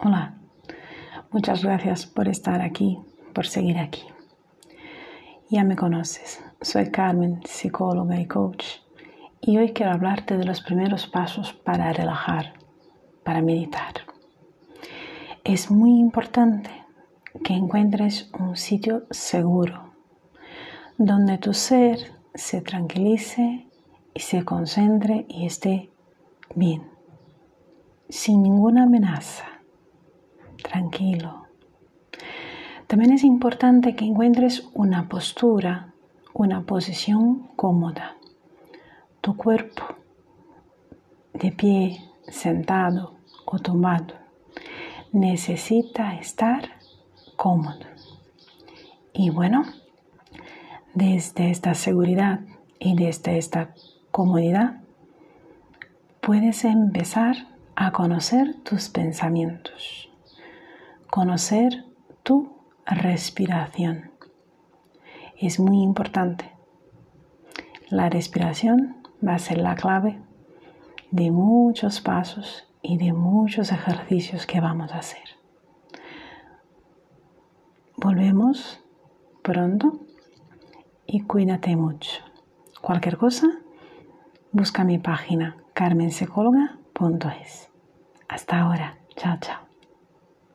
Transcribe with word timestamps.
Hola, 0.00 0.38
muchas 1.32 1.64
gracias 1.64 2.06
por 2.06 2.28
estar 2.28 2.60
aquí, 2.62 3.00
por 3.34 3.48
seguir 3.48 3.78
aquí. 3.78 4.04
Ya 5.50 5.64
me 5.64 5.74
conoces, 5.74 6.40
soy 6.60 6.92
Carmen, 6.92 7.40
psicóloga 7.44 8.20
y 8.20 8.28
coach, 8.28 8.64
y 9.40 9.58
hoy 9.58 9.72
quiero 9.72 9.90
hablarte 9.90 10.36
de 10.36 10.44
los 10.44 10.60
primeros 10.60 11.08
pasos 11.08 11.52
para 11.52 11.92
relajar, 11.92 12.52
para 13.24 13.42
meditar. 13.42 13.94
Es 15.42 15.68
muy 15.68 15.98
importante 15.98 16.70
que 17.42 17.54
encuentres 17.54 18.30
un 18.38 18.54
sitio 18.54 19.02
seguro, 19.10 19.94
donde 20.96 21.38
tu 21.38 21.54
ser 21.54 21.98
se 22.34 22.60
tranquilice 22.60 23.66
y 24.14 24.20
se 24.20 24.44
concentre 24.44 25.26
y 25.28 25.44
esté 25.44 25.90
bien, 26.54 26.88
sin 28.08 28.44
ninguna 28.44 28.84
amenaza, 28.84 29.57
tranquilo. 30.68 31.46
También 32.86 33.12
es 33.12 33.24
importante 33.24 33.94
que 33.94 34.04
encuentres 34.04 34.68
una 34.74 35.08
postura, 35.08 35.92
una 36.32 36.62
posición 36.62 37.48
cómoda. 37.56 38.16
Tu 39.20 39.36
cuerpo, 39.36 39.82
de 41.34 41.52
pie, 41.52 42.00
sentado 42.28 43.14
o 43.44 43.58
tumbado, 43.58 44.14
necesita 45.12 46.14
estar 46.16 46.70
cómodo. 47.36 47.86
Y 49.12 49.30
bueno, 49.30 49.64
desde 50.94 51.50
esta 51.50 51.74
seguridad 51.74 52.40
y 52.78 52.94
desde 52.94 53.38
esta 53.38 53.74
comodidad, 54.10 54.80
puedes 56.20 56.64
empezar 56.64 57.36
a 57.74 57.92
conocer 57.92 58.54
tus 58.64 58.88
pensamientos, 58.88 60.07
conocer 61.10 61.84
tu 62.22 62.52
respiración. 62.86 64.10
Es 65.36 65.60
muy 65.60 65.82
importante. 65.82 66.52
La 67.88 68.08
respiración 68.08 68.96
va 69.26 69.34
a 69.34 69.38
ser 69.38 69.58
la 69.58 69.74
clave 69.74 70.20
de 71.10 71.30
muchos 71.30 72.00
pasos 72.00 72.68
y 72.82 72.98
de 72.98 73.12
muchos 73.12 73.72
ejercicios 73.72 74.46
que 74.46 74.60
vamos 74.60 74.92
a 74.92 74.98
hacer. 74.98 75.22
Volvemos 77.96 78.80
pronto 79.42 80.00
y 81.06 81.22
cuídate 81.22 81.74
mucho. 81.76 82.22
Cualquier 82.80 83.16
cosa, 83.16 83.48
busca 84.52 84.84
mi 84.84 84.98
página 84.98 85.56
carmensecóloga.es. 85.72 87.70
Hasta 88.28 88.60
ahora. 88.60 88.98
Chao, 89.16 89.38
chao. 89.40 89.67